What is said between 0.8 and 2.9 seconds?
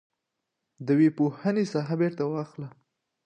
د ويي پوهنې ساحه بیرته واخله.